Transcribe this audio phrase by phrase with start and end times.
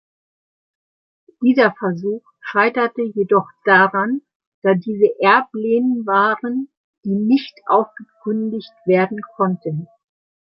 [1.43, 4.23] Dieser Versuch scheiterte jedoch daran,
[4.63, 6.69] da diese Erblehen waren
[7.05, 9.87] die nicht aufgekündigt werden konnten.